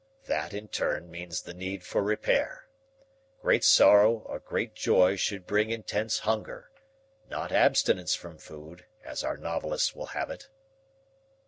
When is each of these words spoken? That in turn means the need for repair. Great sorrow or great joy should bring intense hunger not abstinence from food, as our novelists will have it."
That 0.25 0.51
in 0.51 0.67
turn 0.67 1.11
means 1.11 1.43
the 1.43 1.53
need 1.53 1.83
for 1.83 2.01
repair. 2.01 2.65
Great 3.43 3.63
sorrow 3.63 4.23
or 4.25 4.39
great 4.39 4.73
joy 4.73 5.15
should 5.15 5.45
bring 5.45 5.69
intense 5.69 6.17
hunger 6.17 6.71
not 7.29 7.51
abstinence 7.51 8.15
from 8.15 8.39
food, 8.39 8.87
as 9.03 9.23
our 9.23 9.37
novelists 9.37 9.93
will 9.95 10.07
have 10.07 10.31
it." 10.31 10.49